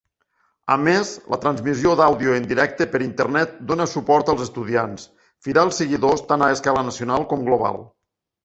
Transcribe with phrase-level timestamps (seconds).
[0.75, 5.07] A més, la transmissió d'àudio en directe per internet dona suport als estudiants,
[5.49, 7.81] fidels seguidors tant a escala nacional com global.